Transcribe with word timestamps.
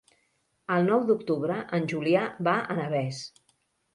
El 0.75 0.87
nou 0.91 1.03
d'octubre 1.09 1.59
en 1.79 1.85
Julià 1.93 2.23
va 2.47 2.57
a 2.75 2.79
Navès. 2.79 3.23